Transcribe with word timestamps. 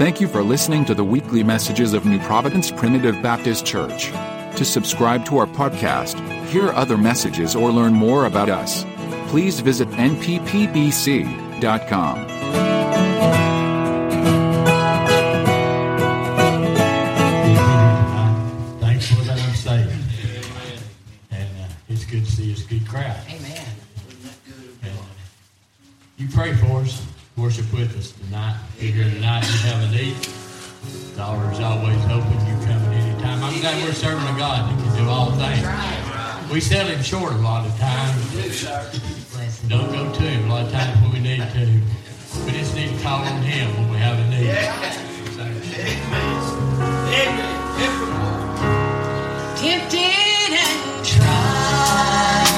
Thank 0.00 0.18
you 0.18 0.28
for 0.28 0.42
listening 0.42 0.86
to 0.86 0.94
the 0.94 1.04
weekly 1.04 1.42
messages 1.42 1.92
of 1.92 2.06
New 2.06 2.18
Providence 2.20 2.70
Primitive 2.70 3.20
Baptist 3.20 3.66
Church. 3.66 4.06
To 4.56 4.64
subscribe 4.64 5.26
to 5.26 5.36
our 5.36 5.46
podcast, 5.46 6.18
hear 6.46 6.70
other 6.70 6.96
messages, 6.96 7.54
or 7.54 7.70
learn 7.70 7.92
more 7.92 8.24
about 8.24 8.48
us, 8.48 8.86
please 9.28 9.60
visit 9.60 9.88
nppbc.com. 9.90 10.56
Thanks 18.80 19.06
for 19.06 19.20
that 19.24 19.38
I'm 19.38 19.54
saved. 19.54 19.92
And 21.30 21.60
uh, 21.60 21.68
it's 21.90 22.06
good 22.06 22.24
to 22.24 22.32
see 22.32 22.50
this 22.50 22.62
good 22.62 22.88
crowd. 22.88 23.20
Amen. 23.28 23.66
And, 24.82 24.92
you 26.16 26.26
pray 26.28 26.54
for 26.54 26.80
us, 26.80 27.06
worship 27.36 27.72
with 27.72 27.96
us 27.96 28.12
tonight. 28.12 28.56
You're 28.78 28.92
here 28.92 29.10
tonight, 29.14 29.44
you 29.44 29.58
have 29.70 29.82
a 29.82 29.90
need. 29.94 30.16
The 31.14 31.22
altar 31.22 31.52
is 31.52 31.60
always 31.60 32.02
open. 32.06 32.32
You 32.46 32.54
come 32.66 32.82
at 32.82 32.94
any 32.94 33.22
time. 33.22 33.42
I'm 33.42 33.60
glad 33.60 33.82
we're 33.84 33.92
serving 33.92 34.24
a 34.24 34.38
God 34.38 34.70
that 34.70 34.76
can 34.82 35.04
do 35.04 35.08
all 35.08 35.30
things. 35.32 35.66
We 36.52 36.60
sell 36.60 36.86
him 36.86 37.02
short 37.02 37.32
a 37.32 37.36
lot 37.36 37.66
of 37.66 37.78
times. 37.78 38.16
Don't 39.68 39.90
go 39.92 40.12
to 40.12 40.22
him 40.22 40.50
a 40.50 40.54
lot 40.54 40.66
of 40.66 40.72
times 40.72 41.00
when 41.02 41.12
we 41.12 41.20
need 41.20 41.38
to. 41.38 41.80
We 42.46 42.52
just 42.52 42.74
need 42.74 42.96
to 42.96 43.02
call 43.02 43.20
on 43.22 43.42
him 43.42 43.76
when 43.76 43.90
we 43.90 43.96
have 43.98 44.18
a 44.18 44.28
need. 44.30 44.50
Amen. 44.50 44.96
Amen. 47.12 47.56
Tempted 49.56 50.52
and 50.52 51.04
tried, 51.04 52.49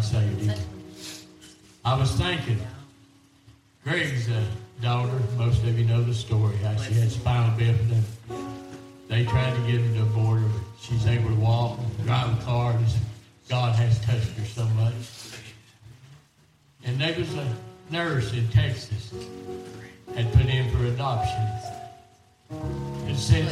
God 0.00 0.06
saved. 0.06 0.58
I 1.84 1.98
was 1.98 2.10
thinking, 2.12 2.58
Greg's 3.84 4.30
uh, 4.30 4.42
daughter, 4.80 5.12
most 5.36 5.62
of 5.64 5.78
you 5.78 5.84
know 5.84 6.02
the 6.02 6.14
story, 6.14 6.56
how 6.56 6.74
she 6.76 6.94
had 6.94 7.12
spinal 7.12 7.54
bifida. 7.58 8.02
They 9.08 9.24
tried 9.26 9.54
to 9.54 9.60
get 9.70 9.82
her 9.82 9.94
to 9.96 10.02
abort 10.02 10.40
her, 10.40 10.48
but 10.48 10.62
she's 10.80 11.06
able 11.06 11.28
to 11.28 11.34
walk 11.34 11.78
and 11.78 12.06
drive 12.06 12.40
a 12.40 12.44
car. 12.44 12.74
God 13.50 13.74
has 13.74 14.00
touched 14.00 14.30
her 14.38 14.44
so 14.46 14.64
much. 14.68 14.94
And 16.84 16.98
there 16.98 17.18
was 17.18 17.34
a 17.34 17.56
nurse 17.90 18.32
in 18.32 18.48
Texas 18.48 19.12
had 20.14 20.32
put 20.32 20.46
in 20.46 20.70
for 20.74 20.86
adoption. 20.86 21.46
And 23.06 23.18
said, 23.18 23.46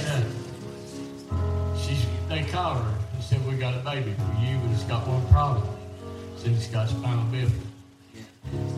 uh, 1.31 1.77
she's, 1.77 2.07
they 2.31 2.43
called 2.45 2.79
her 2.79 2.95
and 3.13 3.23
said, 3.23 3.47
we 3.47 3.57
got 3.57 3.75
a 3.75 3.81
baby 3.81 4.15
for 4.15 4.41
you, 4.41 4.57
but 4.63 4.73
it's 4.73 4.85
got 4.85 5.07
one 5.07 5.27
problem. 5.29 5.78
Said 6.39 6.53
it's 6.53 6.69
got 6.69 6.89
spinal 6.89 7.25
bifida. 7.33 7.51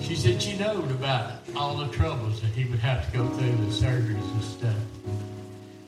She 0.01 0.17
said 0.17 0.41
she 0.41 0.57
knowed 0.57 0.91
about 0.91 1.33
all 1.55 1.77
the 1.77 1.89
troubles 1.89 2.41
that 2.41 2.53
he 2.53 2.65
would 2.65 2.79
have 2.79 3.05
to 3.07 3.13
go 3.19 3.29
through, 3.29 3.53
the 3.53 3.67
surgeries 3.67 4.33
and 4.33 4.43
stuff. 4.43 4.77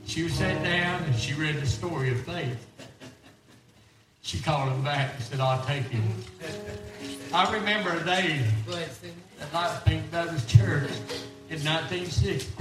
She 0.04 0.24
was 0.24 0.34
sat 0.34 0.62
down 0.62 1.02
and 1.04 1.16
she 1.16 1.32
read 1.32 1.56
the 1.56 1.66
story 1.66 2.10
of 2.10 2.20
faith. 2.20 2.66
She 4.20 4.38
called 4.38 4.70
him 4.70 4.84
back 4.84 5.14
and 5.14 5.24
said, 5.24 5.40
I'll 5.40 5.64
take 5.64 5.84
him. 5.84 6.02
I 7.32 7.50
remember 7.52 7.96
a 7.96 8.04
day 8.04 8.44
at 9.40 9.54
Light 9.54 9.80
Pink 9.86 10.10
Baptist 10.10 10.50
Church 10.50 10.90
in 11.48 11.64
1960. 11.64 12.52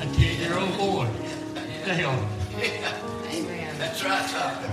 A 0.00 0.02
10 0.02 0.40
year 0.40 0.58
old 0.58 0.76
boy, 0.76 1.08
Dale. 1.84 2.28
That's 3.78 4.02
right, 4.04 4.28
son. 4.28 4.64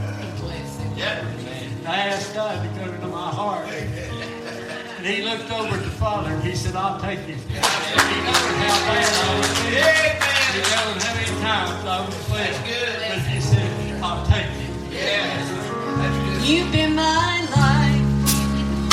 Yeah. 1.85 1.91
I 1.91 1.97
asked 2.09 2.33
God 2.33 2.63
to 2.63 2.79
come 2.79 2.93
into 2.93 3.07
my 3.07 3.29
heart. 3.29 3.67
And 3.67 5.05
he 5.05 5.21
looked 5.23 5.51
over 5.51 5.75
at 5.75 5.83
the 5.83 5.91
Father 5.91 6.31
and 6.31 6.43
he 6.43 6.55
said, 6.55 6.75
I'll 6.75 6.99
take 6.99 7.19
him. 7.19 7.37
He 7.37 7.53
knows 7.53 7.61
how 7.61 8.77
bad 8.89 9.13
I 9.21 9.37
was 9.37 9.49
feeling. 9.59 10.17
He 10.51 10.61
knows 10.65 11.03
how 11.03 11.13
many 11.13 11.29
times 11.41 11.85
I 11.85 12.05
was 12.05 12.15
failed. 12.25 12.61
But 13.07 13.19
he 13.29 13.39
said, 13.39 14.03
I'll 14.03 14.25
take 14.25 14.45
him. 14.45 14.91
Yeah. 14.91 16.43
You've 16.43 16.71
been 16.71 16.95
my 16.95 17.45
life 17.55 18.05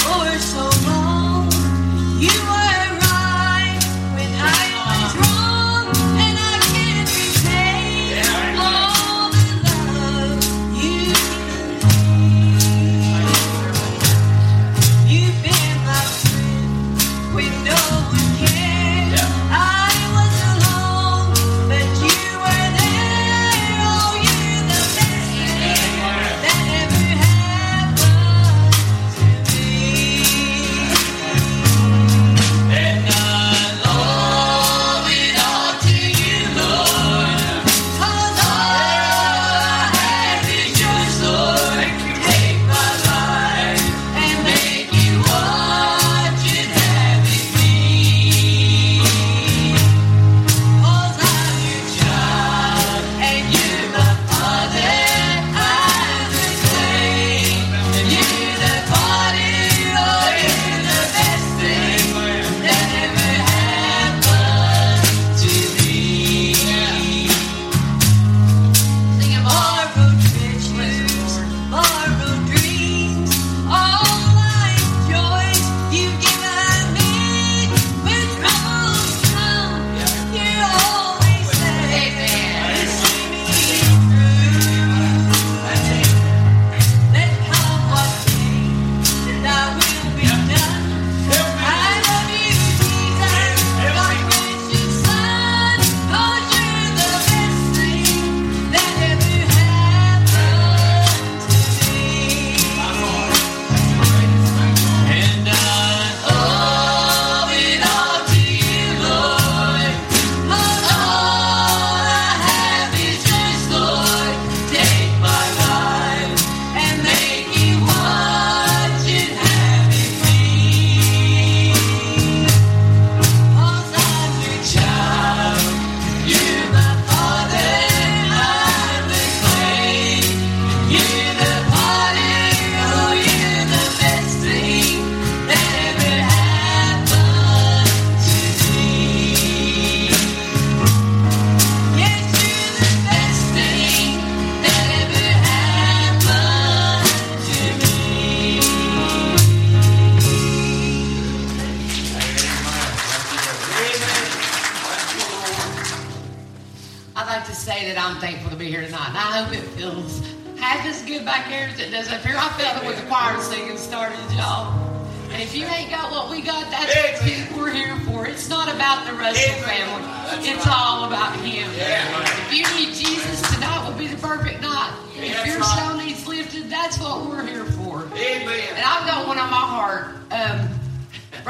for 0.01 0.39
so 0.39 0.69
long. 0.87 1.51
You 2.21 2.52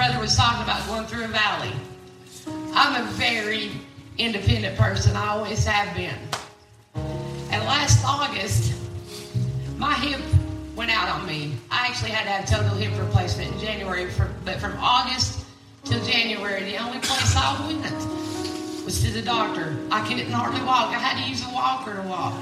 brother 0.02 0.18
was 0.18 0.34
talking 0.34 0.64
about 0.64 0.84
going 0.88 1.06
through 1.06 1.22
a 1.22 1.28
valley. 1.28 1.70
I'm 2.74 3.00
a 3.00 3.08
very 3.12 3.70
independent 4.18 4.76
person. 4.76 5.14
I 5.14 5.28
always 5.28 5.64
have 5.64 5.94
been. 5.94 6.16
And 7.52 7.64
last 7.66 8.04
August, 8.04 8.74
my 9.78 9.94
hip 9.94 10.20
went 10.74 10.90
out 10.90 11.08
on 11.08 11.24
me. 11.24 11.54
I 11.70 11.86
actually 11.86 12.10
had 12.10 12.24
to 12.24 12.30
have 12.30 12.50
total 12.50 12.76
hip 12.76 12.90
replacement 12.98 13.52
in 13.52 13.60
January, 13.60 14.10
for, 14.10 14.28
but 14.44 14.58
from 14.58 14.76
August 14.80 15.46
till 15.84 16.04
January, 16.04 16.64
the 16.64 16.78
only 16.78 16.98
place 16.98 17.36
I 17.36 17.64
went 17.64 18.84
was 18.84 19.00
to 19.04 19.12
the 19.12 19.22
doctor. 19.22 19.76
I 19.92 20.04
couldn't 20.08 20.32
hardly 20.32 20.62
walk. 20.62 20.88
I 20.88 20.98
had 20.98 21.22
to 21.22 21.30
use 21.30 21.46
a 21.46 21.54
walker 21.54 21.94
to 21.94 22.02
walk. 22.08 22.34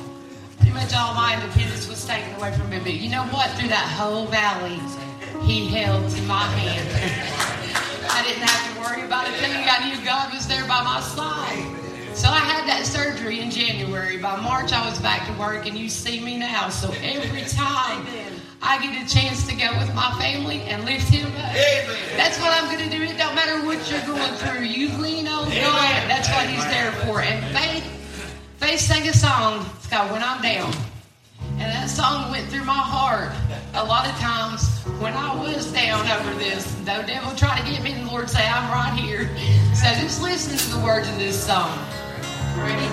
Pretty 0.56 0.72
much 0.72 0.94
all 0.94 1.12
my 1.12 1.34
independence 1.34 1.86
was 1.90 2.06
taken 2.06 2.34
away 2.36 2.56
from 2.56 2.70
me. 2.70 2.78
But 2.78 2.94
you 2.94 3.10
know 3.10 3.24
what? 3.24 3.50
Through 3.58 3.68
that 3.68 3.86
whole 3.98 4.24
valley, 4.24 4.80
he 5.42 5.68
held 5.68 6.10
to 6.10 6.22
my 6.22 6.44
hand. 6.44 6.88
I 8.10 8.22
didn't 8.22 8.42
have 8.42 8.74
to 8.74 8.80
worry 8.80 9.06
about 9.06 9.28
a 9.28 9.32
thing. 9.32 9.52
I 9.52 9.88
knew 9.88 10.04
God 10.04 10.32
was 10.32 10.46
there 10.46 10.62
by 10.66 10.82
my 10.82 11.00
side. 11.00 11.76
So 12.14 12.28
I 12.28 12.38
had 12.38 12.68
that 12.68 12.84
surgery 12.84 13.40
in 13.40 13.50
January. 13.50 14.18
By 14.18 14.40
March, 14.40 14.72
I 14.72 14.86
was 14.88 14.98
back 15.00 15.26
to 15.26 15.32
work, 15.38 15.66
and 15.66 15.78
you 15.78 15.88
see 15.88 16.20
me 16.20 16.36
now. 16.36 16.68
So 16.68 16.92
every 17.02 17.42
time 17.42 18.04
I 18.60 18.82
get 18.82 18.92
a 19.00 19.08
chance 19.08 19.46
to 19.46 19.54
go 19.54 19.70
with 19.78 19.94
my 19.94 20.10
family 20.20 20.60
and 20.62 20.84
lift 20.84 21.08
Him 21.08 21.28
up, 21.28 21.54
that's 22.16 22.38
what 22.40 22.52
I'm 22.52 22.66
going 22.70 22.90
to 22.90 22.94
do. 22.94 23.02
It 23.02 23.16
don't 23.16 23.34
matter 23.34 23.64
what 23.64 23.78
you're 23.90 24.04
going 24.04 24.34
through. 24.34 24.64
You 24.66 24.88
lean 24.98 25.28
on 25.28 25.44
God. 25.46 26.10
That's 26.10 26.28
what 26.28 26.46
He's 26.48 26.66
there 26.66 26.92
for. 27.06 27.22
And 27.22 27.42
Faith, 27.56 27.84
Faith 28.58 28.80
sang 28.80 29.08
a 29.08 29.14
song. 29.14 29.64
It's 29.76 29.86
called 29.86 30.10
"When 30.10 30.22
I'm 30.22 30.42
Down." 30.42 30.74
And 31.52 31.70
that 31.72 31.88
song 31.88 32.30
went 32.30 32.48
through 32.48 32.64
my 32.64 32.72
heart 32.72 33.32
a 33.74 33.84
lot 33.84 34.06
of 34.06 34.14
times 34.18 34.68
when 34.98 35.14
I 35.14 35.34
was 35.34 35.72
down 35.72 36.06
over 36.08 36.34
this. 36.38 36.74
The 36.84 37.02
devil 37.06 37.34
tried 37.36 37.60
to 37.60 37.70
get 37.70 37.82
me, 37.82 37.92
and 37.92 38.06
the 38.06 38.10
Lord 38.10 38.28
say, 38.28 38.44
I'm 38.44 38.70
right 38.70 38.98
here. 38.98 39.28
So 39.74 39.86
just 40.00 40.20
listen 40.22 40.58
to 40.58 40.76
the 40.76 40.84
words 40.84 41.08
of 41.08 41.16
this 41.18 41.46
song. 41.46 41.78
Ready? 42.58 42.86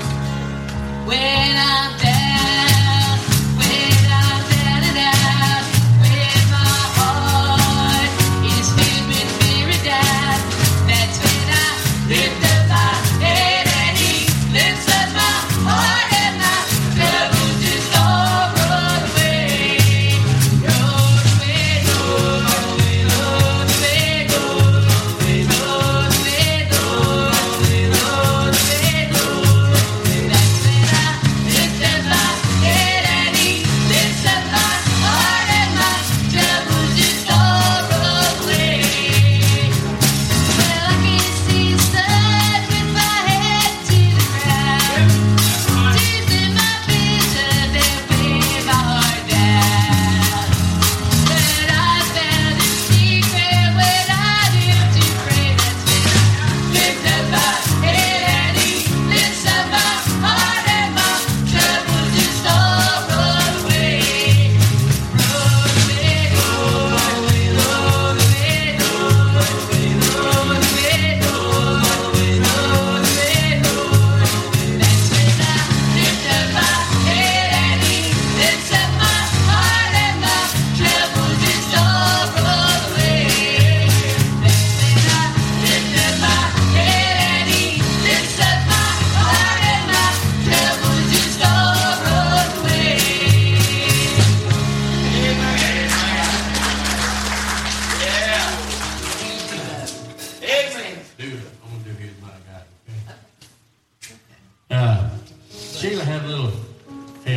When 1.07 1.55
I'm 1.57 1.97
down, 1.99 3.19
when 3.57 3.93
I'm 4.11 4.41
down 4.49 4.83
and 4.83 4.97
out, 4.97 5.66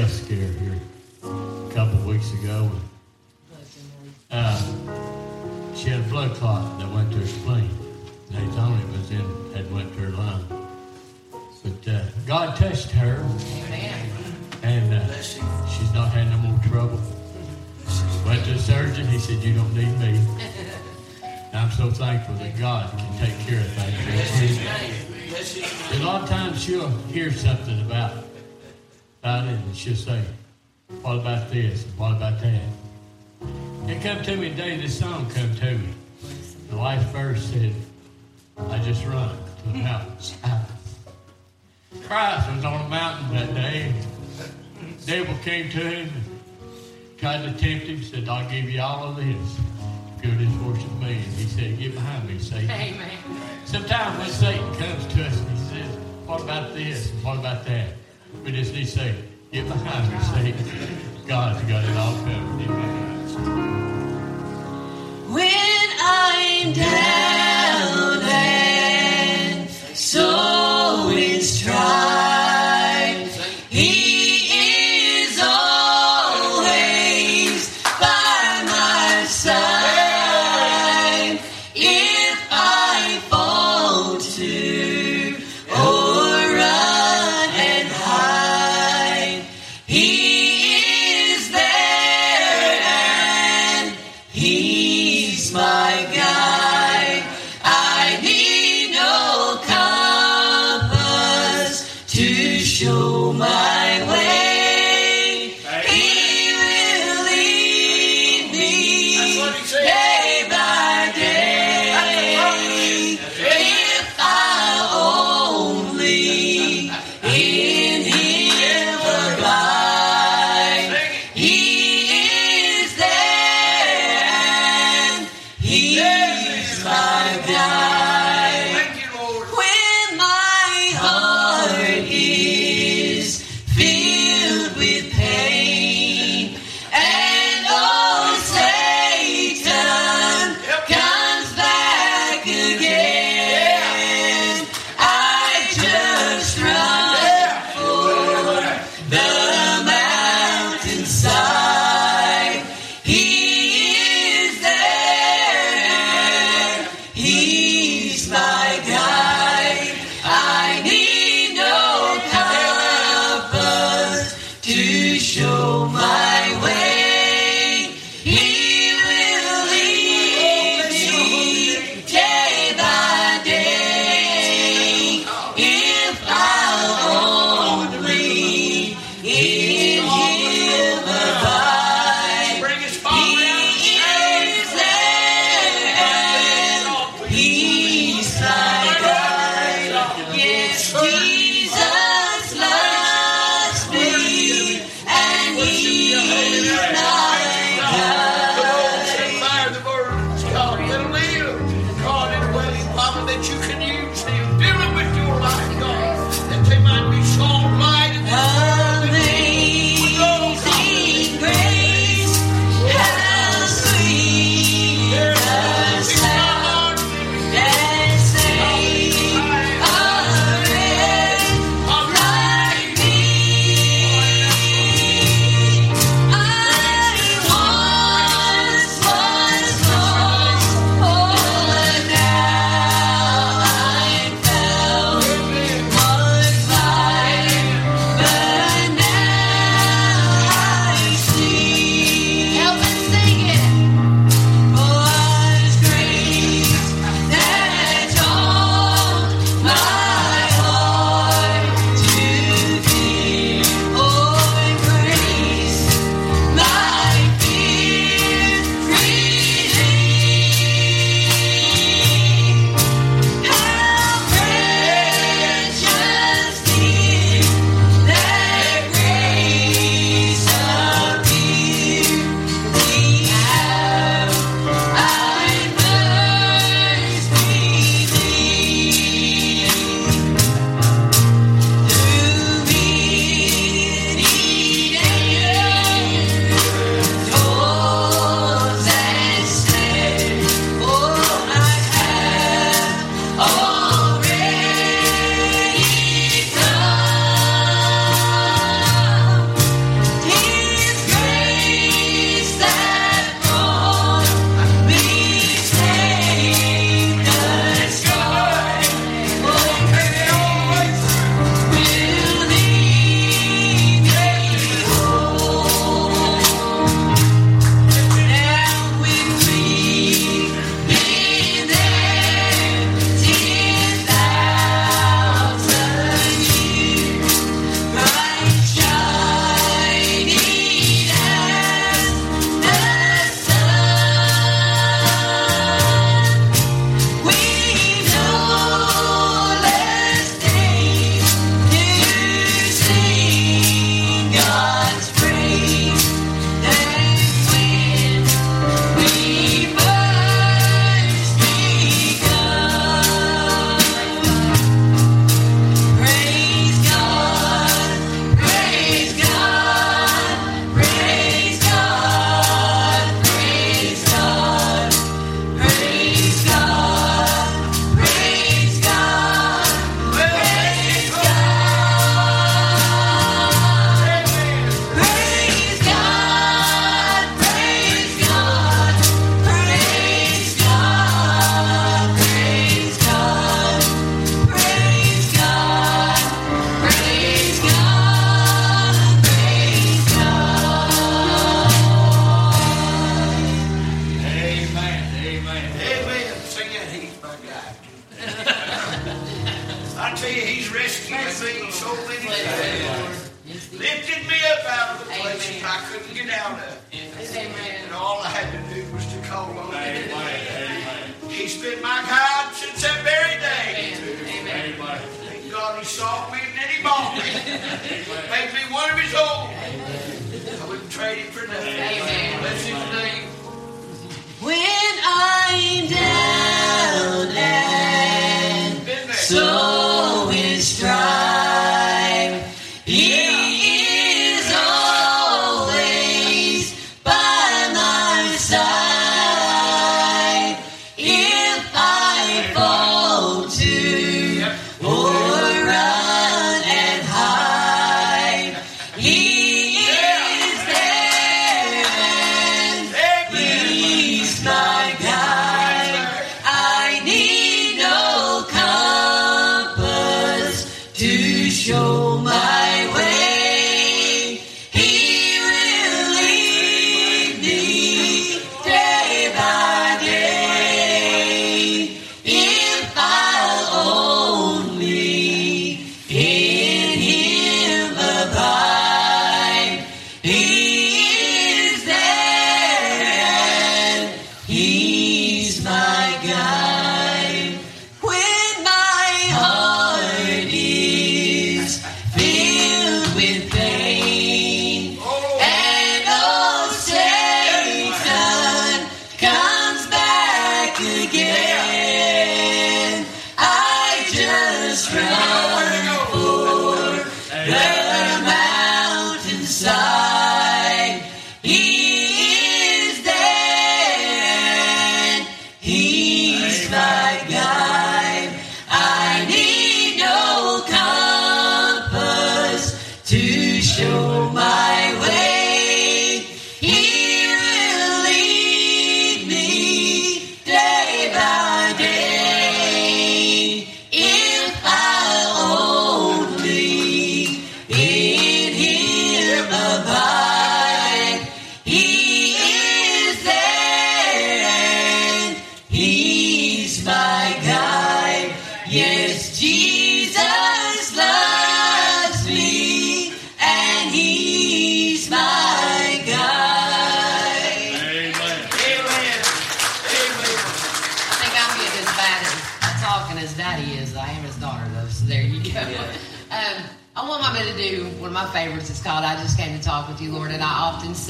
health 0.01 0.25
scare 0.25 0.49
here 0.53 0.81
a 1.25 1.71
couple 1.75 1.99
of 1.99 2.07
weeks 2.07 2.33
ago. 2.33 2.71
Uh, 4.31 4.57
she 5.75 5.91
had 5.91 6.01
a 6.01 6.05
blood 6.05 6.35
clot 6.37 6.81
that 6.81 6.91
went 6.91 7.13
to 7.13 7.19
her 7.19 7.27
spleen. 7.27 7.69
They 8.31 8.47
me 8.57 8.81
it 8.81 8.89
was 8.97 9.11
in, 9.11 9.53
had 9.55 9.71
went 9.71 9.93
to 9.93 10.01
her 10.01 10.11
lung. 10.11 10.43
But 11.63 11.93
uh, 11.93 12.01
God 12.27 12.57
touched 12.57 12.91
her, 12.93 13.17
Amen. 13.67 14.11
and 14.63 14.95
uh, 14.95 15.21
she's 15.21 15.93
not 15.93 16.09
had 16.13 16.31
no 16.31 16.39
more 16.49 16.59
trouble. 16.71 16.99
Went 18.25 18.43
to 18.47 18.55
the 18.55 18.59
surgeon. 18.59 19.07
He 19.07 19.19
said, 19.19 19.43
"You 19.43 19.53
don't 19.53 19.75
need 19.75 19.99
me." 19.99 20.19
And 21.23 21.57
I'm 21.59 21.71
so 21.73 21.91
thankful 21.91 22.37
that 22.37 22.59
God 22.59 22.91
can 22.97 23.19
take 23.19 23.39
care 23.41 23.61
of 23.61 23.67
things. 23.73 24.61
A 25.93 26.03
lot 26.03 26.23
of 26.23 26.29
times 26.31 26.63
she'll 26.63 26.89
hear 27.13 27.31
something 27.31 27.83
about 27.83 28.30
about 29.21 29.47
it, 29.49 29.59
and 29.59 29.77
she'll 29.77 29.95
say, 29.95 30.23
"What 31.03 31.19
about 31.19 31.51
this? 31.51 31.85
What 31.97 32.13
about 32.13 32.41
that?" 32.41 32.63
It 33.87 34.03
come 34.03 34.23
to 34.23 34.37
me 34.37 34.51
today. 34.51 34.81
This 34.81 34.99
song 34.99 35.29
come 35.31 35.55
to 35.57 35.79
me. 35.79 35.89
The 36.71 36.77
last 36.77 37.07
verse 37.09 37.45
said, 37.45 37.75
"I 38.71 38.79
just 38.79 39.05
run 39.05 39.31
to 39.63 39.69
the 39.73 39.79
mountains." 39.79 40.35
Christ 42.07 42.51
was 42.55 42.65
on 42.65 42.87
a 42.87 42.89
mountain 42.89 43.35
that 43.35 43.55
day. 43.55 43.93
Devil 45.07 45.35
came 45.43 45.71
to 45.71 45.79
him 45.79 46.09
and 46.09 47.19
tried 47.19 47.43
to 47.45 47.53
tempt 47.53 47.87
him. 47.87 48.03
Said, 48.03 48.29
"I'll 48.29 48.49
give 48.51 48.71
you 48.71 48.81
all 48.81 49.11
of 49.11 49.17
this 49.17 49.59
if 50.17 50.25
you'll 50.25 50.39
just 50.39 50.57
worship 50.65 50.93
me." 51.01 51.13
And 51.13 51.35
he 51.35 51.47
said, 51.47 51.79
"Get 51.79 51.95
behind 51.95 52.29
me, 52.29 52.39
Satan." 52.39 52.71
Amen. 52.71 53.19
Sometimes 53.71 54.19
when 54.19 54.31
Satan 54.31 54.75
comes 54.75 55.07
to 55.15 55.25
us 55.25 55.39
and 55.39 55.51
he 55.51 55.65
says, 55.67 55.97
What 56.27 56.41
about 56.41 56.75
this? 56.75 57.13
And 57.13 57.23
what 57.23 57.39
about 57.39 57.65
that? 57.67 57.95
We 58.45 58.53
just 58.53 58.73
need 58.73 58.87
to 58.87 58.91
say, 58.91 59.15
Get 59.53 59.67
behind 59.67 60.13
me, 60.13 60.19
Satan. 60.55 60.97
God's 61.27 61.63
got 61.69 61.85
it 61.85 61.97
all 61.97 62.15
covered. 62.25 62.61
When 65.33 65.89
I'm 66.01 66.73
down 66.73 67.30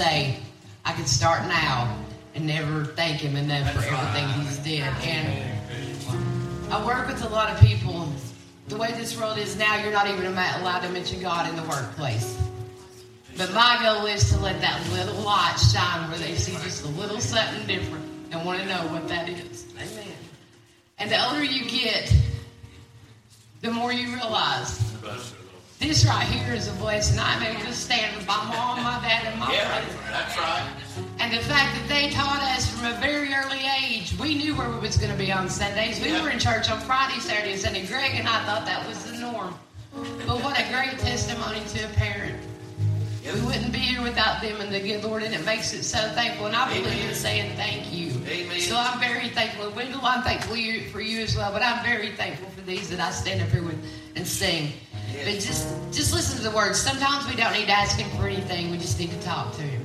say, 0.00 0.34
I 0.86 0.92
could 0.92 1.06
start 1.06 1.46
now 1.46 1.94
and 2.34 2.46
never 2.46 2.86
thank 2.86 3.20
Him 3.20 3.36
enough 3.36 3.70
for 3.74 3.82
everything 3.84 4.28
He's 4.40 4.56
did. 4.58 4.80
And 4.80 6.72
I 6.72 6.86
work 6.86 7.06
with 7.06 7.22
a 7.22 7.28
lot 7.28 7.50
of 7.50 7.60
people. 7.60 8.10
The 8.68 8.78
way 8.78 8.92
this 8.92 9.20
world 9.20 9.36
is 9.36 9.58
now, 9.58 9.76
you're 9.82 9.92
not 9.92 10.08
even 10.08 10.24
allowed 10.24 10.80
to 10.80 10.88
mention 10.88 11.20
God 11.20 11.50
in 11.50 11.56
the 11.56 11.64
workplace. 11.64 12.40
But 13.36 13.52
my 13.52 13.78
goal 13.82 14.06
is 14.06 14.30
to 14.30 14.40
let 14.40 14.58
that 14.62 14.80
little 14.90 15.20
light 15.22 15.56
shine 15.56 16.08
where 16.08 16.18
they 16.18 16.34
see 16.34 16.52
just 16.64 16.82
a 16.86 16.88
little 16.88 17.20
something 17.20 17.66
different 17.66 18.04
and 18.30 18.42
want 18.46 18.58
to 18.58 18.66
know 18.66 18.80
what 18.94 19.06
that 19.08 19.28
is. 19.28 19.66
Amen. 19.76 20.14
And 20.96 21.10
the 21.10 21.22
older 21.26 21.44
you 21.44 21.68
get, 21.68 22.10
the 23.60 23.70
more 23.70 23.92
you 23.92 24.14
realize 24.14 24.80
this 25.80 26.04
right 26.04 26.26
here 26.26 26.52
is 26.54 26.68
a 26.68 26.72
blessing. 26.74 27.18
I'm 27.18 27.42
able 27.42 27.62
to 27.64 27.72
stand 27.72 28.14
with 28.16 28.26
my 28.26 28.36
mom, 28.44 28.82
my 28.84 29.00
dad, 29.02 29.24
and 29.26 29.40
my 29.40 29.50
Yeah, 29.52 29.66
brother. 29.66 29.98
that's 30.10 30.36
right. 30.38 30.62
And 31.18 31.32
the 31.32 31.42
fact 31.44 31.74
that 31.74 31.88
they 31.88 32.10
taught 32.10 32.42
us 32.42 32.70
from 32.70 32.86
a 32.92 33.00
very 33.00 33.32
early 33.34 33.62
age, 33.82 34.12
we 34.18 34.34
knew 34.34 34.54
where 34.54 34.68
we 34.68 34.78
was 34.78 34.96
going 34.98 35.10
to 35.10 35.18
be 35.18 35.32
on 35.32 35.48
Sundays. 35.48 35.98
We 36.00 36.10
Yeah. 36.12 36.22
were 36.22 36.30
in 36.30 36.38
church 36.38 36.70
on 36.70 36.80
Friday, 36.80 37.18
Saturday, 37.20 37.52
and 37.52 37.60
Sunday. 37.60 37.86
Greg 37.86 38.12
and 38.14 38.28
I 38.28 38.44
thought 38.44 38.66
that 38.66 38.86
was 38.86 39.04
the 39.04 39.16
norm. 39.18 39.54
But 40.26 40.42
what 40.42 40.58
a 40.58 40.64
great 40.64 40.98
testimony 40.98 41.60
to 41.74 41.84
a 41.84 41.88
parent. 41.94 42.36
We 43.24 43.40
wouldn't 43.42 43.72
be 43.72 43.78
here 43.78 44.02
without 44.02 44.40
them 44.42 44.60
and 44.60 44.72
the 44.74 44.80
good 44.80 45.04
Lord, 45.04 45.22
and 45.22 45.34
it 45.34 45.44
makes 45.44 45.72
it 45.72 45.84
so 45.84 45.98
thankful. 46.14 46.46
And 46.46 46.56
I 46.56 46.68
believe 46.72 47.04
in 47.08 47.14
saying 47.14 47.54
thank 47.56 47.92
you. 47.92 48.12
Amen. 48.26 48.60
So 48.60 48.76
I'm 48.76 48.98
very 48.98 49.28
thankful. 49.28 49.70
Wendell, 49.70 50.00
I'm 50.04 50.22
thankful 50.22 50.56
for 50.90 51.00
you 51.00 51.22
as 51.22 51.36
well, 51.36 51.52
but 51.52 51.62
I'm 51.62 51.84
very 51.84 52.10
thankful 52.12 52.48
for 52.50 52.60
these 52.62 52.88
that 52.90 52.98
I 53.00 53.10
stand 53.12 53.40
up 53.42 53.48
here 53.50 53.62
with 53.62 53.78
and 54.16 54.26
sing. 54.26 54.72
But 55.12 55.34
just 55.40 55.68
just 55.92 56.12
listen 56.14 56.36
to 56.36 56.42
the 56.42 56.54
words. 56.54 56.80
Sometimes 56.80 57.26
we 57.26 57.34
don't 57.34 57.52
need 57.52 57.66
to 57.66 57.72
ask 57.72 57.98
him 57.98 58.08
for 58.18 58.26
anything. 58.26 58.70
We 58.70 58.78
just 58.78 58.98
need 58.98 59.10
to 59.10 59.20
talk 59.20 59.54
to 59.56 59.62
him. 59.62 59.79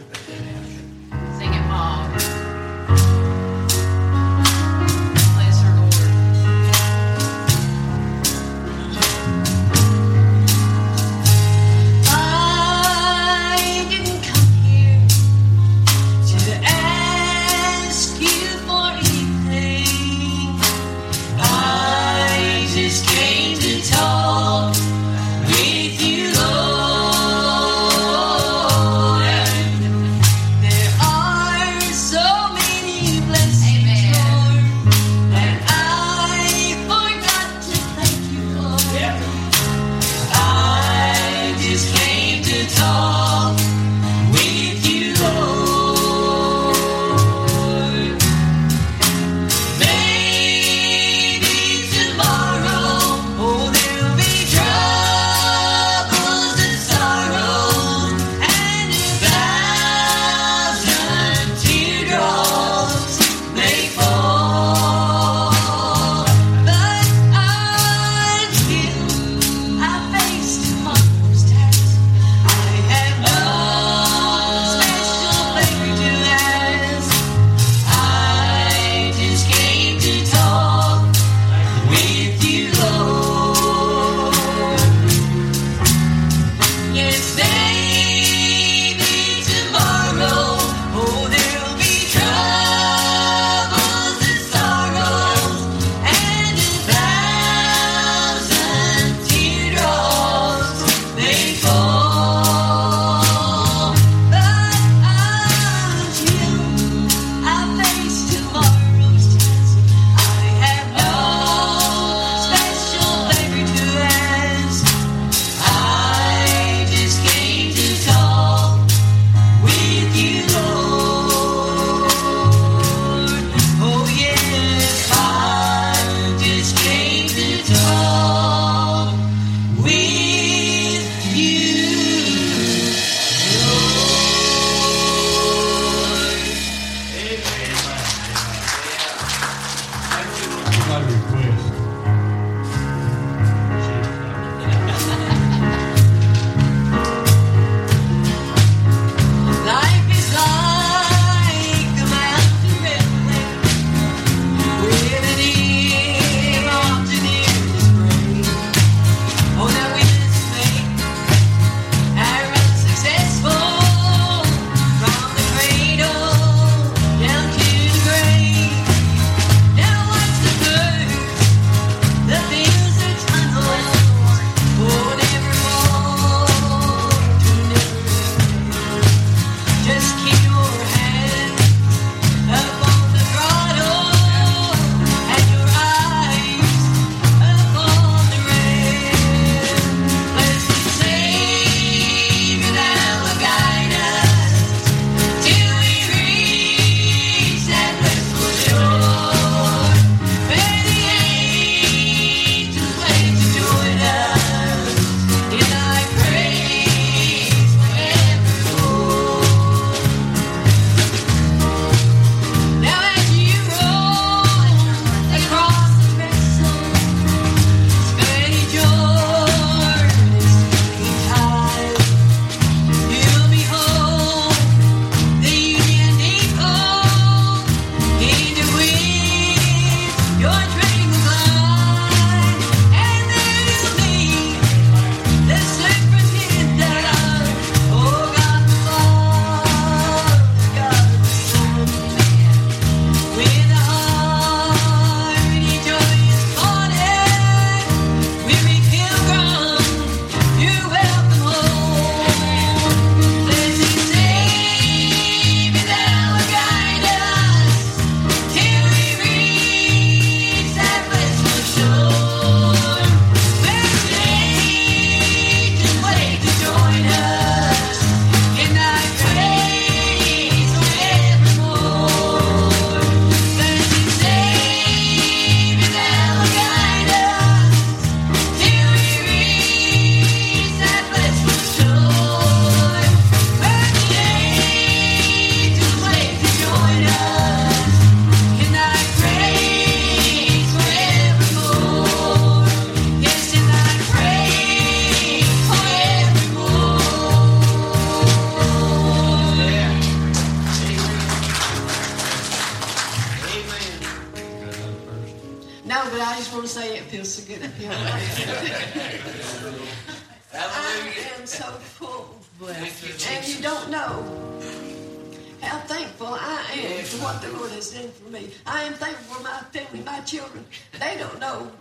Don't 321.39 321.41
know. 321.41 321.71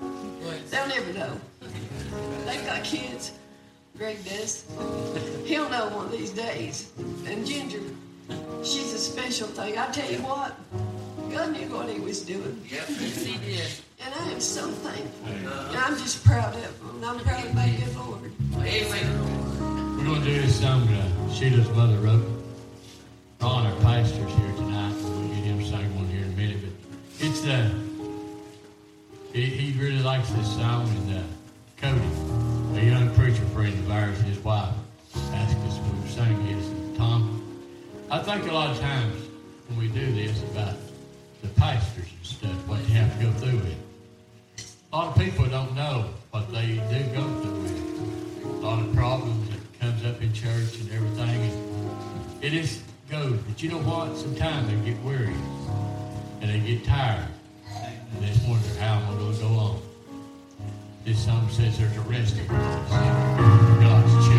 They'll 0.71 0.89
never 0.89 1.13
know. 1.13 1.41
They've 2.47 2.65
got 2.67 2.85
kids. 2.85 3.33
Greg 3.97 4.25
does. 4.25 4.65
He'll 5.45 5.69
know 5.69 5.89
one 5.89 6.07
of 6.07 6.13
these 6.13 6.31
days. 6.31 6.91
And 7.27 7.47
Ginger, 7.47 7.81
she's 8.63 8.93
a 8.93 8.99
special 8.99 9.47
thing. 9.49 9.79
I 9.79 9.87
tell 9.93 10.11
you 10.11 10.19
what, 10.19 10.57
God 11.33 11.53
knew 11.53 11.69
what 11.69 11.89
he 11.89 12.01
was 12.01 12.23
doing. 12.23 12.61
Yep. 12.69 12.87
He 12.87 13.37
did. 13.39 13.71
And 14.05 14.15
I 14.15 14.33
am 14.33 14.41
so 14.41 14.69
thankful. 14.69 15.29
And 15.29 15.77
I'm 15.77 15.97
just 15.97 16.25
proud 16.25 16.55
of 16.55 16.61
him. 16.61 16.97
And 16.97 17.05
I'm 17.05 17.21
proud 17.21 17.45
of 17.45 17.55
my 17.55 17.69
good 17.69 17.97
Lord. 17.97 18.33
Amen. 18.57 19.97
We're 19.97 20.05
going 20.05 20.21
to 20.21 20.27
do 20.27 20.43
this 20.43 20.61
song 20.61 20.83
uh, 20.89 21.33
Sheila's 21.33 21.69
mother 21.71 21.97
wrote. 21.99 22.27
Ron, 23.41 23.67
our 23.67 23.81
pastor's 23.81 24.33
here 24.33 24.53
tonight. 24.57 24.95
We'll 25.03 25.29
get 25.29 25.37
him 25.37 25.59
to 25.61 25.65
sing 25.65 25.97
one 25.97 26.07
here 26.09 26.25
in 26.25 26.33
a 26.33 26.37
minute. 26.37 26.59
But 26.63 27.27
it's 27.27 27.47
uh, 27.47 27.71
he, 29.35 29.43
he 29.43 29.79
really 29.81 29.99
likes 29.99 30.31
this 30.31 30.55
song. 30.55 30.89
And 30.89 31.19
uh, 31.19 31.23
Cody, 31.77 32.81
a 32.81 32.85
young 32.85 33.13
preacher 33.15 33.45
friend 33.47 33.75
of 33.75 33.91
ours, 33.91 34.19
his 34.21 34.39
wife, 34.39 34.73
asked 35.33 35.59
us 35.59 35.77
if 35.77 35.93
we 35.93 35.99
would 35.99 36.11
sing 36.11 36.47
this. 36.47 36.97
Tom, 36.97 37.43
I 38.11 38.21
think 38.21 38.49
a 38.49 38.55
lot 38.55 38.71
of 38.71 38.79
times 38.81 39.29
when 39.69 39.79
we 39.79 39.89
do 39.89 40.13
this 40.15 40.43
about 40.45 40.77
the 41.43 41.49
pastors 41.49 42.07
and 42.17 42.27
stuff, 42.27 42.69
what 42.69 42.79
they 42.87 42.93
have 42.95 43.19
to 43.19 43.25
go 43.25 43.33
through 43.33 43.59
with. 43.59 43.77
A 44.93 44.97
lot 44.97 45.17
of 45.17 45.23
people 45.23 45.47
don't 45.47 45.75
know 45.75 46.07
what 46.31 46.51
they 46.53 46.75
do 46.89 47.05
go 47.15 47.41
through 47.41 47.61
with. 47.61 48.45
A 48.45 48.67
lot 48.67 48.79
of 48.79 48.95
problems 48.95 49.51
that 49.51 49.81
comes 49.81 50.05
up 50.07 50.23
in 50.23 50.33
church 50.33 50.79
and 50.81 50.93
everything. 50.93 51.43
And 51.43 52.45
it 52.45 52.55
is 52.55 52.83
goes, 53.11 53.37
but 53.39 53.63
you 53.63 53.71
know 53.71 53.81
what? 53.81 54.17
Sometimes 54.17 54.69
they 54.69 54.91
get 54.91 55.03
weary 55.03 55.35
and 56.41 56.51
they 56.51 56.61
get 56.61 56.85
tired. 56.85 57.34
And 58.15 58.23
they 58.23 58.29
just 58.29 58.49
wonder 58.49 58.69
how 58.81 58.95
I'm 58.95 59.19
going 59.19 59.35
to 59.35 59.41
go 59.41 59.49
on. 59.49 59.81
This 61.05 61.25
song 61.25 61.49
says 61.51 61.79
there's 61.79 61.97
a 61.97 62.01
resting 62.03 62.47
place 62.47 62.59
God's 63.81 64.34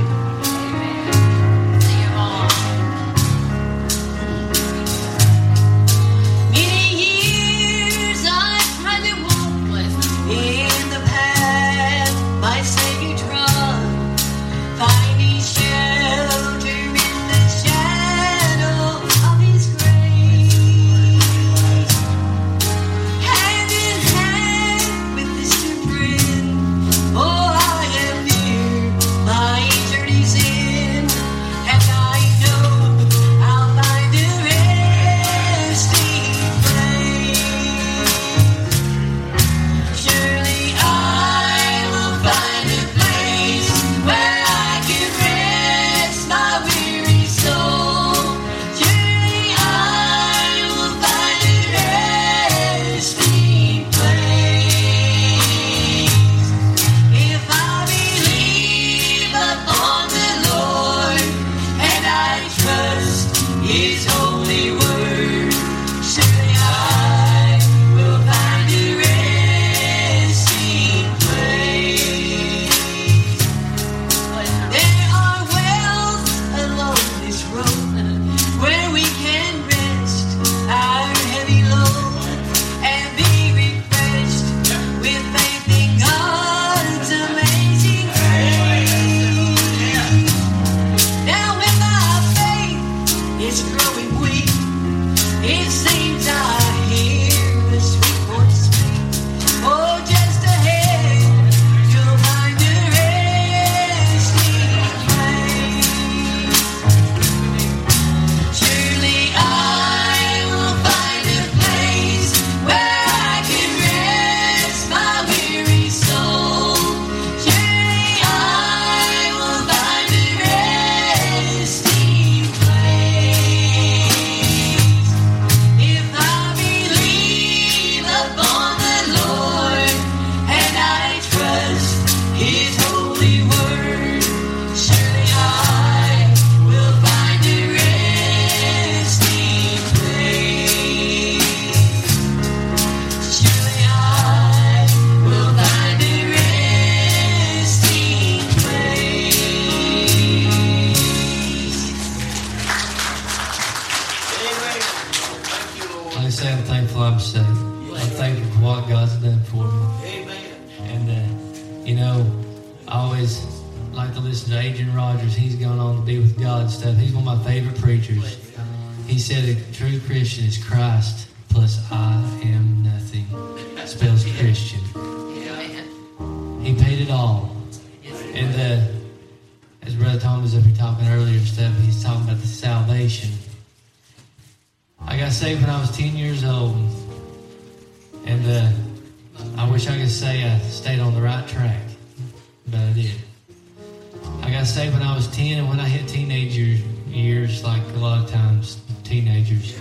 when 194.95 195.03
I 195.03 195.13
was 195.13 195.27
10, 195.27 195.60
and 195.60 195.67
when 195.67 195.79
I 195.79 195.88
hit 195.89 196.08
teenager 196.08 196.81
years, 197.10 197.63
like 197.65 197.81
a 197.81 197.97
lot 197.97 198.23
of 198.23 198.31
times, 198.31 198.79
teenagers, 199.03 199.77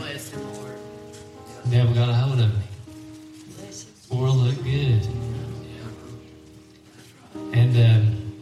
the 1.63 1.71
devil 1.71 1.95
got 1.95 2.09
a 2.09 2.15
hold 2.15 2.41
of 2.41 2.53
me. 2.53 2.63
World 4.11 4.37
look 4.39 4.63
good. 4.65 5.07
And 7.53 7.77
um, 7.77 8.35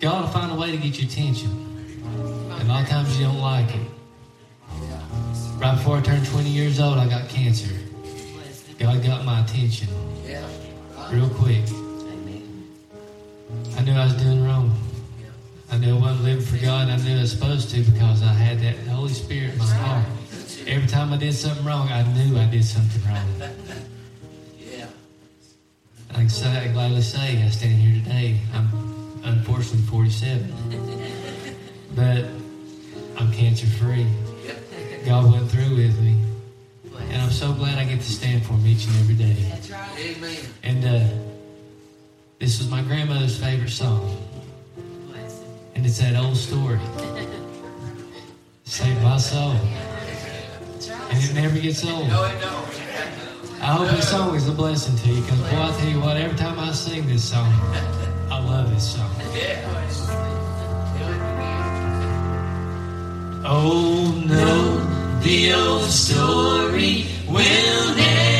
God 0.00 0.22
will 0.22 0.30
find 0.30 0.52
a 0.52 0.54
way 0.54 0.70
to 0.70 0.78
get 0.78 0.98
your 0.98 1.10
attention. 1.10 1.50
And 2.50 2.62
a 2.62 2.72
lot 2.72 2.82
of 2.84 2.88
times 2.88 3.18
you 3.18 3.26
don't 3.26 3.40
like 3.40 3.68
it. 3.74 3.86
Right 5.58 5.76
before 5.76 5.98
I 5.98 6.00
turned 6.00 6.26
20 6.26 6.48
years 6.48 6.80
old, 6.80 6.96
I 6.96 7.06
got 7.06 7.28
cancer. 7.28 7.74
God 8.78 9.04
got 9.04 9.24
my 9.26 9.40
attention. 9.44 9.88
real 11.12 11.28
quick. 11.28 11.64
I 13.88 13.90
knew 13.90 14.00
I 14.00 14.04
was 14.04 14.22
doing 14.22 14.44
wrong. 14.44 14.78
I 15.72 15.78
knew 15.78 15.96
I 15.96 16.00
wasn't 16.00 16.24
living 16.24 16.44
for 16.44 16.62
God. 16.62 16.90
I 16.90 16.96
knew 16.98 17.16
I 17.16 17.20
was 17.22 17.32
supposed 17.32 17.70
to 17.70 17.80
because 17.80 18.22
I 18.22 18.34
had 18.34 18.60
that 18.60 18.76
Holy 18.86 19.14
Spirit 19.14 19.54
in 19.54 19.58
my 19.58 19.64
heart. 19.64 20.04
Every 20.66 20.86
time 20.86 21.10
I 21.14 21.16
did 21.16 21.32
something 21.32 21.64
wrong, 21.64 21.88
I 21.88 22.02
knew 22.12 22.36
I 22.36 22.44
did 22.50 22.66
something 22.66 23.02
wrong. 23.10 23.50
Yeah. 24.58 24.88
I 26.10 26.14
can 26.16 26.28
say, 26.28 26.50
I 26.50 26.68
gladly 26.68 27.00
say, 27.00 27.42
I 27.42 27.48
stand 27.48 27.80
here 27.80 28.02
today. 28.04 28.38
I'm 28.52 28.68
unfortunately 29.24 29.86
47, 29.86 30.52
but 31.96 32.26
I'm 33.18 33.32
cancer 33.32 33.68
free. 33.68 34.06
God 35.06 35.32
went 35.32 35.50
through 35.50 35.76
with 35.76 35.98
me, 36.02 36.22
and 37.08 37.22
I'm 37.22 37.30
so 37.30 37.54
glad 37.54 37.78
I 37.78 37.84
get 37.86 38.00
to 38.00 38.12
stand 38.12 38.44
for 38.44 38.52
Him 38.52 38.66
each 38.66 38.86
and 38.86 38.96
every 38.96 39.14
day. 39.14 39.32
That's 39.48 39.70
right. 39.70 39.98
Amen. 39.98 40.36
And 40.62 40.84
uh, 40.84 41.27
this 42.38 42.58
was 42.58 42.70
my 42.70 42.82
grandmother's 42.82 43.36
favorite 43.36 43.70
song, 43.70 44.16
and 45.74 45.84
it's 45.84 45.98
that 45.98 46.16
old 46.16 46.36
story. 46.36 46.78
Saved 48.64 49.02
my 49.02 49.16
soul, 49.16 49.56
and 51.10 51.24
it 51.24 51.34
never 51.34 51.58
gets 51.58 51.84
old. 51.84 52.06
No, 52.08 52.24
it 52.24 52.40
don't. 52.40 52.68
I 53.60 53.72
hope 53.72 53.88
this 53.90 54.08
song 54.08 54.36
is 54.36 54.48
a 54.48 54.52
blessing 54.52 54.96
to 54.96 55.08
you, 55.08 55.22
because 55.22 55.40
boy, 55.40 55.60
I 55.60 55.74
tell 55.78 55.88
you 55.88 56.00
what, 56.00 56.16
every 56.16 56.38
time 56.38 56.58
I 56.60 56.70
sing 56.72 57.06
this 57.06 57.28
song, 57.28 57.52
I 58.30 58.38
love 58.38 58.70
this 58.70 58.94
song. 58.94 59.10
Oh 63.50 64.22
no, 64.26 65.20
the 65.22 65.54
old 65.54 65.84
story 65.90 67.06
will 67.26 67.96
never 67.96 68.37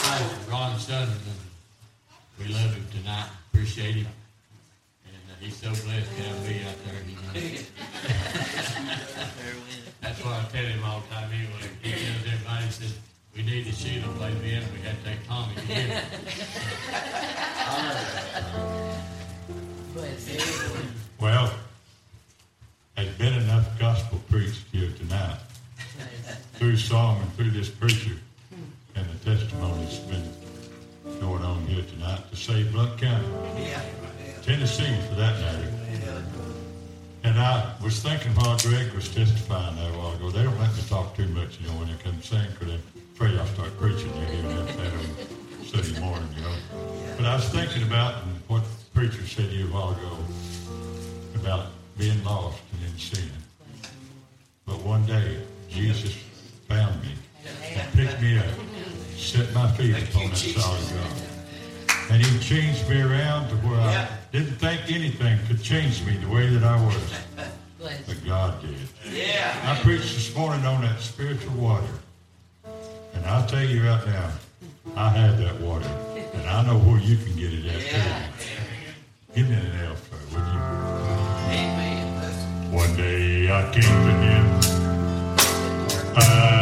This 0.00 0.08
is 0.08 0.12
our 0.12 0.16
pastor, 0.18 0.50
Ron 0.50 0.78
Sutherland. 0.78 1.20
We 2.38 2.46
love 2.48 2.74
him 2.74 2.86
tonight. 2.90 3.28
Appreciate 3.52 3.94
him. 3.96 4.06
And 5.06 5.14
uh, 5.30 5.34
he's 5.40 5.56
so 5.56 5.68
blessed 5.68 5.86
to 5.86 5.92
have 6.22 6.48
me 6.48 6.62
out 6.64 6.76
there. 6.86 7.02
You 7.06 7.16
know? 7.16 7.32
That's 10.00 10.24
why 10.24 10.38
I 10.38 10.40
tell 10.50 10.64
him 10.64 10.82
all 10.84 11.00
the 11.00 11.08
time 11.14 11.30
anyway. 11.32 11.68
He 11.82 11.90
tells 11.90 12.24
everybody, 12.26 12.64
he 12.64 12.70
says, 12.70 12.94
we 13.36 13.42
need 13.42 13.64
to 13.66 13.72
shoot 13.72 14.02
him 14.02 14.14
play 14.14 14.32
the 14.34 14.46
end. 14.46 14.66
We 14.72 14.78
got 14.80 14.94
to 14.96 15.02
take 15.04 15.26
Tommy 15.26 15.54
to 15.54 15.66
get 15.66 15.76
him. 15.76 16.04
Well, 21.20 21.52
there's 22.96 23.16
been 23.18 23.34
enough 23.34 23.78
gospel 23.78 24.18
preached 24.30 24.64
here 24.72 24.90
tonight 24.98 25.38
through 26.54 26.76
song 26.76 27.20
and 27.20 27.32
through 27.34 27.50
this 27.50 27.68
preacher 27.68 28.12
and 28.12 28.20
the 29.24 29.36
testimonies 29.36 29.98
been 30.00 30.28
going 31.20 31.42
on 31.42 31.64
here 31.66 31.84
tonight 31.84 32.20
to 32.30 32.36
save 32.36 32.72
Blount 32.72 33.00
County, 33.00 33.26
Tennessee 34.42 34.96
for 35.08 35.14
that 35.16 35.38
matter. 35.40 35.72
And 37.22 37.38
I 37.38 37.74
was 37.82 38.00
thinking 38.02 38.32
while 38.32 38.56
Greg 38.58 38.92
was 38.92 39.08
testifying 39.14 39.76
there 39.76 39.92
a 39.92 39.98
while 39.98 40.14
ago, 40.14 40.30
they 40.30 40.42
don't 40.42 40.58
let 40.58 40.74
me 40.74 40.82
talk 40.88 41.14
too 41.16 41.28
much, 41.28 41.60
you 41.60 41.68
know, 41.68 41.74
when 41.74 41.88
they 41.88 42.02
come 42.02 42.20
sing, 42.22 42.46
because 42.52 42.68
they're 42.68 42.78
afraid 43.14 43.38
I'll 43.38 43.46
start 43.46 43.76
preaching 43.78 44.10
here 44.12 44.28
and 44.28 44.68
that 44.68 44.92
on 44.92 45.66
Sunday 45.66 46.00
morning, 46.00 46.28
you 46.34 46.42
know. 46.42 46.54
But 47.16 47.26
I 47.26 47.34
was 47.34 47.48
thinking 47.50 47.82
about 47.82 48.14
what 48.48 48.62
the 48.62 48.98
preacher 48.98 49.26
said 49.26 49.50
here 49.50 49.66
a 49.66 49.68
while 49.68 49.90
ago 49.90 50.16
about 51.36 51.66
being 51.98 52.22
lost 52.24 52.58
and 52.72 52.90
in 52.90 52.98
sin. 52.98 53.30
But 54.64 54.80
one 54.82 55.04
day, 55.04 55.42
Jesus 55.68 56.16
found 56.68 57.02
me 57.02 57.12
and 57.74 57.92
picked 57.92 58.20
me 58.22 58.38
up, 58.38 58.46
set 59.20 59.52
my 59.54 59.70
feet 59.72 59.96
upon 59.96 60.30
that 60.30 60.36
solid 60.36 60.88
ground. 60.88 61.22
And 62.10 62.24
he 62.26 62.38
changed 62.40 62.88
me 62.88 63.00
around 63.02 63.48
to 63.50 63.54
where 63.56 63.78
Yeah. 63.78 64.08
I 64.10 64.36
didn't 64.36 64.56
think 64.56 64.80
anything 64.90 65.38
could 65.46 65.62
change 65.62 66.04
me 66.04 66.16
the 66.16 66.28
way 66.28 66.48
that 66.48 66.64
I 66.64 66.84
was. 66.84 66.96
But 68.06 68.22
God 68.26 68.60
did. 68.60 68.76
Yeah. 69.10 69.56
I 69.64 69.82
preached 69.82 70.14
this 70.14 70.36
morning 70.36 70.66
on 70.66 70.82
that 70.82 71.00
spiritual 71.00 71.54
water. 71.54 71.86
And 73.14 73.24
I'll 73.24 73.46
tell 73.46 73.64
you 73.64 73.82
right 73.82 74.06
now, 74.06 74.30
I 74.96 75.08
had 75.08 75.38
that 75.38 75.58
water. 75.60 75.88
And 76.34 76.46
I 76.46 76.62
know 76.66 76.76
where 76.78 77.00
you 77.00 77.16
can 77.16 77.34
get 77.36 77.52
it 77.54 77.64
at 77.66 77.80
Yeah. 77.82 78.26
too. 78.38 79.34
Give 79.34 79.48
me 79.48 79.54
an 79.56 79.66
it, 79.66 79.88
would 80.30 80.46
you? 80.52 80.60
Amen. 81.56 82.70
One 82.70 82.96
day 82.96 83.50
I 83.50 83.62
came 83.72 83.82
to 83.82 84.14
him. 84.26 84.46
I 86.16 86.59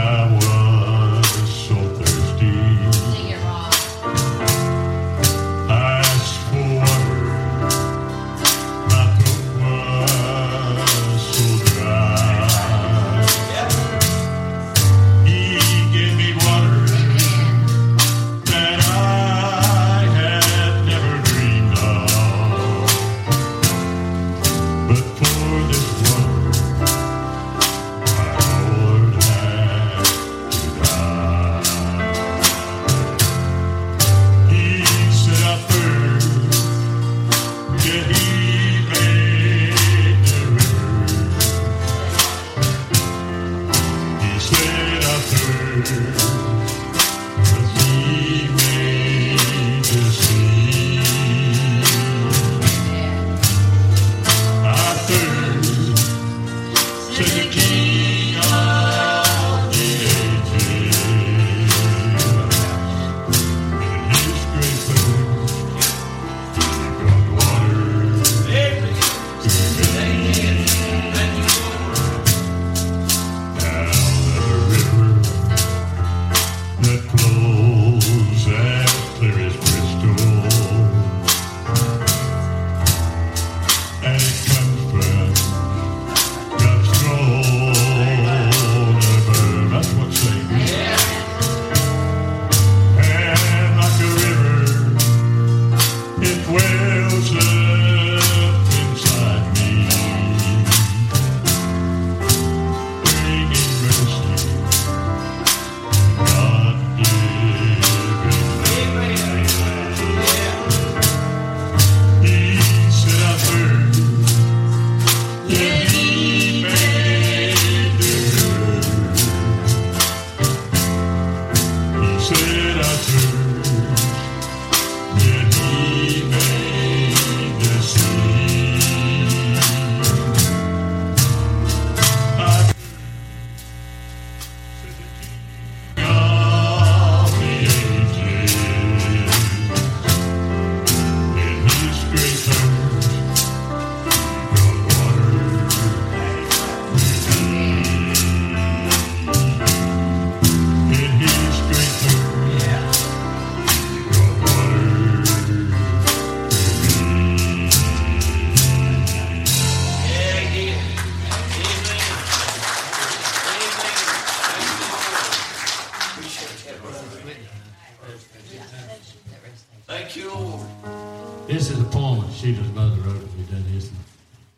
Wrote 173.09 173.24
as 173.24 173.34
we 173.36 173.42
done 173.44 173.64
this. 173.72 173.90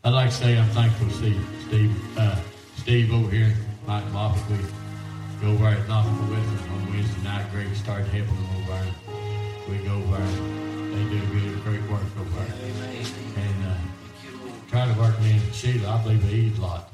I'd 0.02 0.10
like 0.10 0.30
to 0.30 0.34
say 0.34 0.58
I'm 0.58 0.68
thankful 0.70 1.06
to 1.06 1.14
see 1.14 1.38
Steve, 1.68 2.18
uh, 2.18 2.36
Steve 2.78 3.12
over 3.12 3.30
here, 3.30 3.54
Mike 3.86 4.04
Moffett. 4.06 4.50
We 4.50 5.46
go 5.46 5.52
over 5.52 5.66
at 5.66 5.86
Knoxville 5.86 6.34
with 6.34 6.58
them 6.58 6.72
on 6.72 6.90
Wednesday 6.90 7.22
night. 7.22 7.46
Greg 7.52 7.72
started 7.76 8.08
helping 8.08 8.34
them 8.34 8.50
over 8.56 8.72
there. 8.72 8.94
We 9.68 9.78
go 9.86 9.94
over. 9.94 10.18
They 10.18 11.04
do 11.14 11.20
good, 11.30 11.62
great 11.62 11.82
work 11.90 12.02
over 12.18 12.30
there. 12.30 12.74
And 13.36 13.66
uh, 13.66 13.76
try 14.68 14.92
to 14.92 14.98
work 14.98 15.20
me 15.20 15.32
and 15.32 15.54
Sheila. 15.54 15.88
I 15.88 16.02
believe 16.02 16.26
they 16.26 16.34
eat 16.34 16.58
a 16.58 16.60
lot. 16.60 16.90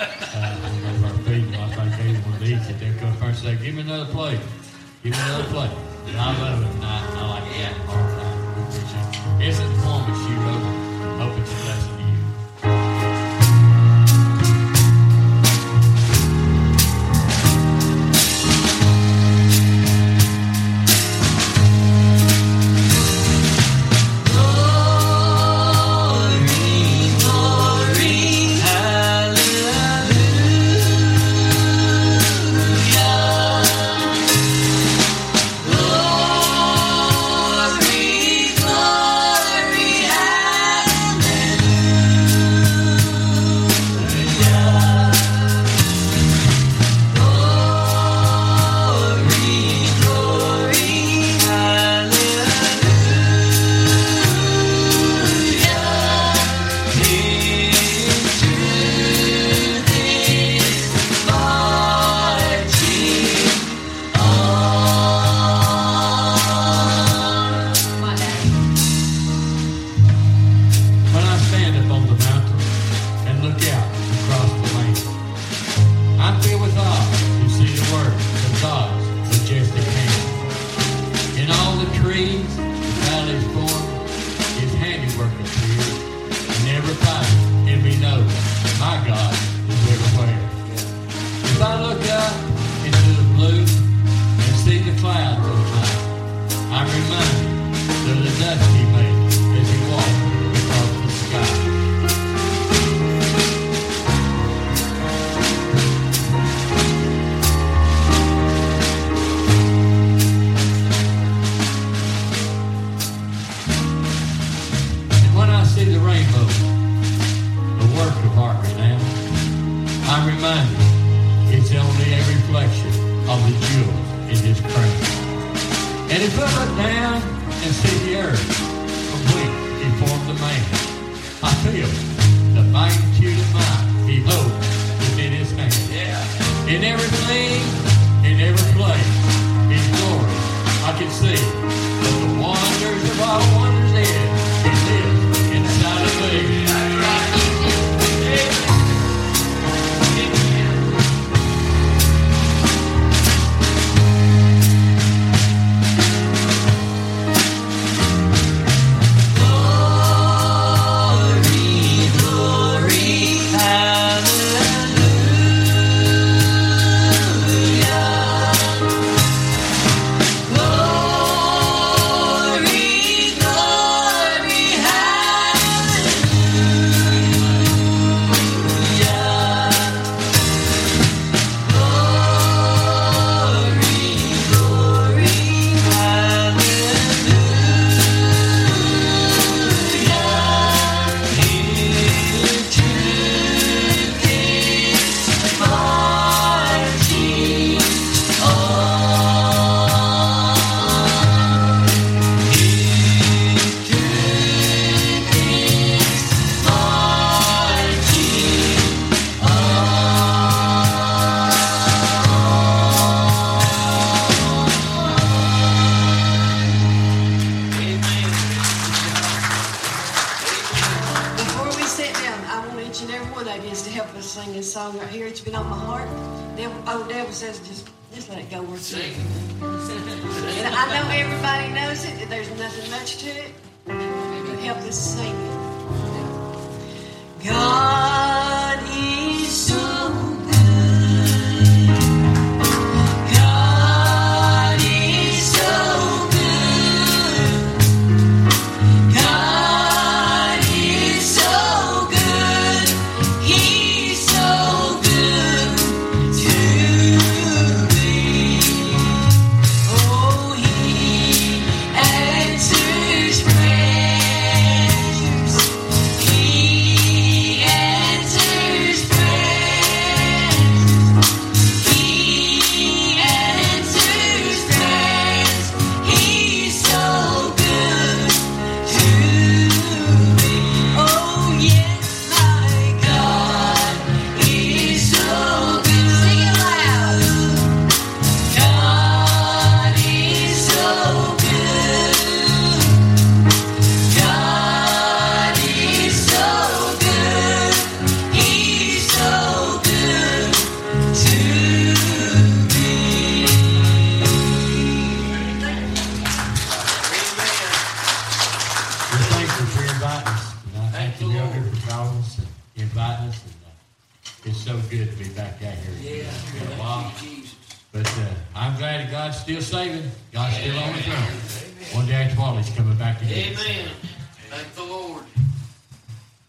Uh, 0.00 0.58
over 0.64 1.08
there 1.08 1.24
feeding 1.24 1.50
them. 1.50 1.60
I 1.68 1.90
think 1.90 2.14
they 2.14 2.20
one 2.30 2.34
of 2.34 2.40
these 2.40 2.66
that 2.66 2.80
they'll 2.80 2.98
come 2.98 3.12
first 3.16 3.44
and 3.44 3.58
say, 3.58 3.64
give 3.66 3.74
me 3.74 3.82
another 3.82 4.10
plate. 4.10 4.40
Give 5.02 5.12
me 5.12 5.18
another 5.18 5.44
plate. 5.52 5.70
And 6.06 6.16
I 6.16 6.32
love 6.40 6.62
it. 6.62 6.74
And 6.76 6.84
I, 6.84 6.96
I 7.12 7.28
like 7.28 7.44
that 7.58 7.74
all 7.90 8.06
the 8.06 8.22
time. 8.22 9.42
It. 9.42 9.48
Is 9.48 9.58
the 9.58 9.64
poem 9.82 10.06
she 10.06 10.32
wrote. 10.40 10.83
Hope 11.46 11.83